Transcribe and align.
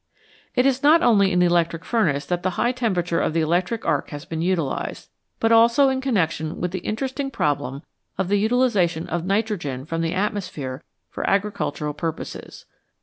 It 0.55 0.65
is 0.65 0.81
not 0.81 1.03
only 1.03 1.31
in 1.31 1.37
the 1.37 1.45
electric 1.45 1.85
furnace 1.85 2.25
that 2.25 2.41
the 2.41 2.57
high 2.57 2.71
temperature 2.71 3.21
of 3.21 3.33
the 3.33 3.41
electric 3.41 3.85
arc 3.85 4.09
has 4.09 4.25
been 4.25 4.41
utilised, 4.41 5.11
but 5.39 5.51
also 5.51 5.89
in 5.89 6.01
connection 6.01 6.59
with 6.59 6.71
the 6.71 6.79
interesting 6.79 7.29
problem 7.29 7.83
of 8.17 8.27
the 8.27 8.39
utilisa 8.43 8.87
tion 8.89 9.05
of 9.05 9.27
nitrogen 9.27 9.85
from 9.85 10.01
the 10.01 10.15
atmosphere 10.15 10.81
for 11.11 11.23
agricultural 11.29 11.93
purposes. 11.93 12.65